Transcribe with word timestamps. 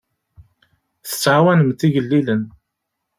Tettɛawanemt 1.07 1.81
igellilen. 1.87 2.43